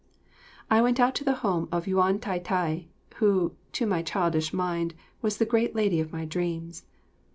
I 0.67 0.81
went 0.81 0.99
out 0.99 1.13
to 1.13 1.23
the 1.23 1.35
home 1.45 1.69
of 1.71 1.85
Yuan 1.85 2.17
Tai 2.19 2.39
tai, 2.39 2.87
who, 3.17 3.53
to 3.73 3.85
my 3.85 4.01
childish 4.01 4.51
mind 4.51 4.95
was 5.21 5.37
the 5.37 5.45
great 5.45 5.75
lady 5.75 5.99
of 5.99 6.11
my 6.11 6.25
dreams. 6.25 6.85